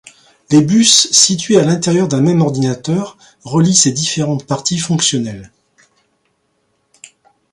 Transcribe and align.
Les 0.49 0.63
bus 0.63 1.11
situés 1.11 1.57
à 1.59 1.63
l'intérieur 1.63 2.07
d'un 2.07 2.21
même 2.21 2.41
ordinateur 2.41 3.19
relient 3.43 3.75
ses 3.75 3.91
différentes 3.91 4.47
parties 4.47 4.79
fonctionnelles. 4.79 5.51